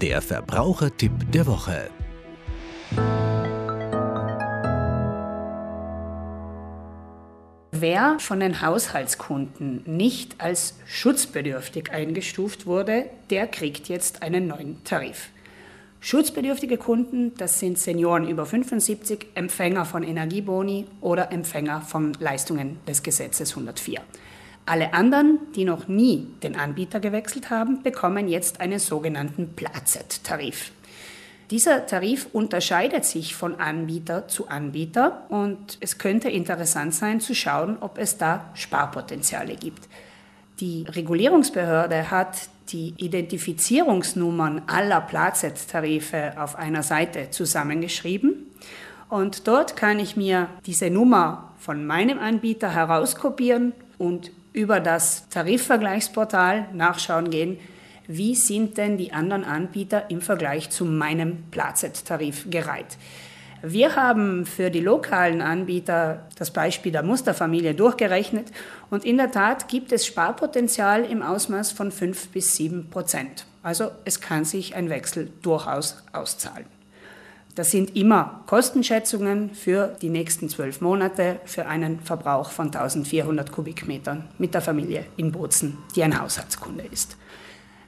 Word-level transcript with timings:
Der 0.00 0.22
Verbrauchertipp 0.22 1.12
der 1.32 1.46
Woche. 1.46 1.90
Wer 7.70 8.18
von 8.18 8.40
den 8.40 8.62
Haushaltskunden 8.62 9.82
nicht 9.86 10.40
als 10.40 10.76
schutzbedürftig 10.86 11.90
eingestuft 11.90 12.66
wurde, 12.66 13.06
der 13.30 13.46
kriegt 13.46 13.88
jetzt 13.88 14.22
einen 14.22 14.46
neuen 14.46 14.82
Tarif. 14.84 15.30
Schutzbedürftige 16.00 16.78
Kunden, 16.78 17.32
das 17.36 17.60
sind 17.60 17.78
Senioren 17.78 18.28
über 18.28 18.46
75, 18.46 19.26
Empfänger 19.34 19.84
von 19.84 20.02
Energieboni 20.02 20.86
oder 21.00 21.32
Empfänger 21.32 21.80
von 21.80 22.12
Leistungen 22.18 22.80
des 22.86 23.02
Gesetzes 23.02 23.50
104. 23.50 24.00
Alle 24.64 24.94
anderen, 24.94 25.40
die 25.56 25.64
noch 25.64 25.88
nie 25.88 26.28
den 26.42 26.56
Anbieter 26.56 27.00
gewechselt 27.00 27.50
haben, 27.50 27.82
bekommen 27.82 28.28
jetzt 28.28 28.60
einen 28.60 28.78
sogenannten 28.78 29.54
Plazet-Tarif. 29.54 30.70
Dieser 31.50 31.84
Tarif 31.84 32.28
unterscheidet 32.32 33.04
sich 33.04 33.34
von 33.34 33.60
Anbieter 33.60 34.28
zu 34.28 34.48
Anbieter 34.48 35.26
und 35.28 35.76
es 35.80 35.98
könnte 35.98 36.30
interessant 36.30 36.94
sein 36.94 37.20
zu 37.20 37.34
schauen, 37.34 37.76
ob 37.80 37.98
es 37.98 38.16
da 38.16 38.50
Sparpotenziale 38.54 39.56
gibt. 39.56 39.88
Die 40.60 40.86
Regulierungsbehörde 40.88 42.10
hat 42.10 42.48
die 42.68 42.94
Identifizierungsnummern 42.96 44.62
aller 44.66 45.00
Plazet-Tarife 45.00 46.34
auf 46.40 46.56
einer 46.56 46.82
Seite 46.82 47.30
zusammengeschrieben 47.30 48.46
und 49.10 49.46
dort 49.46 49.76
kann 49.76 49.98
ich 49.98 50.16
mir 50.16 50.48
diese 50.64 50.88
Nummer 50.88 51.52
von 51.58 51.84
meinem 51.84 52.18
Anbieter 52.18 52.72
herauskopieren 52.72 53.74
und 53.98 54.30
über 54.52 54.80
das 54.80 55.28
Tarifvergleichsportal 55.28 56.68
nachschauen 56.72 57.30
gehen, 57.30 57.58
wie 58.06 58.34
sind 58.34 58.76
denn 58.78 58.98
die 58.98 59.12
anderen 59.12 59.44
Anbieter 59.44 60.10
im 60.10 60.20
Vergleich 60.20 60.70
zu 60.70 60.84
meinem 60.84 61.44
Plazet-Tarif 61.50 62.50
gereiht. 62.50 62.98
Wir 63.64 63.94
haben 63.94 64.44
für 64.44 64.70
die 64.70 64.80
lokalen 64.80 65.40
Anbieter 65.40 66.26
das 66.36 66.50
Beispiel 66.50 66.90
der 66.90 67.04
Musterfamilie 67.04 67.74
durchgerechnet 67.74 68.50
und 68.90 69.04
in 69.04 69.18
der 69.18 69.30
Tat 69.30 69.68
gibt 69.68 69.92
es 69.92 70.04
Sparpotenzial 70.04 71.04
im 71.04 71.22
Ausmaß 71.22 71.70
von 71.70 71.92
5 71.92 72.30
bis 72.30 72.56
7 72.56 72.90
Prozent. 72.90 73.46
Also 73.62 73.92
es 74.04 74.20
kann 74.20 74.44
sich 74.44 74.74
ein 74.74 74.90
Wechsel 74.90 75.30
durchaus 75.42 76.02
auszahlen. 76.12 76.66
Das 77.54 77.70
sind 77.70 77.94
immer 77.96 78.44
Kostenschätzungen 78.46 79.54
für 79.54 79.94
die 80.00 80.08
nächsten 80.08 80.48
zwölf 80.48 80.80
Monate 80.80 81.38
für 81.44 81.66
einen 81.66 82.00
Verbrauch 82.00 82.50
von 82.50 82.66
1400 82.68 83.52
Kubikmetern 83.52 84.24
mit 84.38 84.54
der 84.54 84.62
Familie 84.62 85.04
in 85.18 85.32
Bozen, 85.32 85.76
die 85.94 86.02
ein 86.02 86.18
Haushaltskunde 86.18 86.84
ist. 86.90 87.16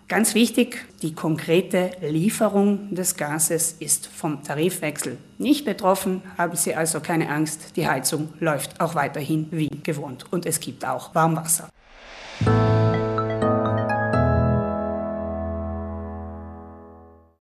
Ganz 0.07 0.35
wichtig, 0.35 0.85
die 1.01 1.15
konkrete 1.15 1.93
Lieferung 2.03 2.95
des 2.95 3.17
Gases 3.17 3.77
ist 3.81 4.07
vom 4.07 4.43
Tarifwechsel 4.45 5.17
nicht 5.39 5.65
betroffen. 5.65 6.21
Haben 6.37 6.57
Sie 6.57 6.75
also 6.75 7.01
keine 7.01 7.31
Angst, 7.31 7.75
die 7.77 7.89
Heizung 7.89 8.35
läuft 8.41 8.79
auch 8.83 8.95
weiterhin 8.95 9.49
wie 9.51 9.71
gewohnt 9.83 10.27
und 10.31 10.45
es 10.45 10.61
gibt 10.61 10.85
auch 10.85 11.15
Warmwasser. 11.15 11.71